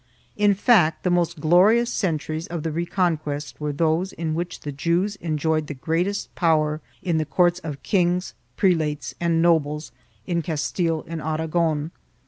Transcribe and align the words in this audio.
2 0.35 0.45
In 0.45 0.53
fact, 0.55 1.03
the 1.03 1.11
most 1.11 1.39
glorious 1.39 1.93
centuries 1.93 2.47
of 2.47 2.63
the 2.63 2.71
Reconquest 2.71 3.61
were 3.61 3.71
those 3.71 4.13
in 4.13 4.33
which 4.33 4.61
the 4.61 4.71
Jews 4.71 5.15
en 5.21 5.37
joyed 5.37 5.67
the 5.67 5.75
greatest 5.75 6.33
power 6.33 6.81
in 7.03 7.19
the 7.19 7.23
courts 7.25 7.59
of 7.59 7.83
kings, 7.83 8.33
prelates 8.57 9.13
and 9.19 9.43
nobles, 9.43 9.91
in 10.25 10.41
Castile 10.41 11.05
and 11.07 11.21
Aragon. 11.21 11.91